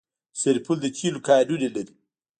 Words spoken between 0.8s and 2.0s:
د تیلو کانونه لري